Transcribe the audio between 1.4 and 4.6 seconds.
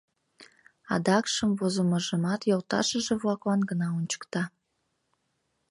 возымыжымат йолташыже-влаклан гына ончыкта.